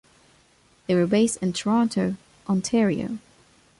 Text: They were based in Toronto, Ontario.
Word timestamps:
They 0.87 0.95
were 0.95 1.05
based 1.05 1.37
in 1.43 1.53
Toronto, 1.53 2.15
Ontario. 2.49 3.19